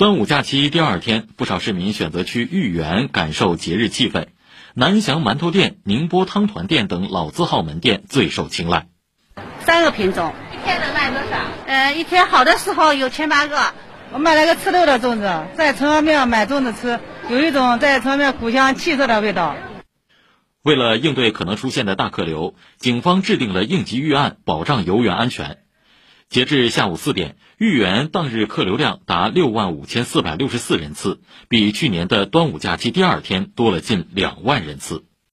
[0.00, 4.28] 端午假期第二天，不少市民选择去豫园感受节日气氛。
[4.72, 8.86] 南翔馒头店、宁波汤团店等老字号门店最受青睐。
[9.58, 11.36] 三个品种，一天能卖多少？
[11.66, 13.74] 呃，一天好的时候有千八个。
[14.12, 16.98] 我买了个赤豆的粽子，在城隍庙买粽子吃，
[17.28, 19.54] 有一种在城隍庙古香气色的味道。
[20.62, 25.58] 为了应对可能出现的大客流，警方制定了应急预案，保障游园安全。
[26.30, 35.02] 截至下午四点，豫园当日客流量达六万五千四百六十四人次，比去年的端午假期第二天多了近两万人次。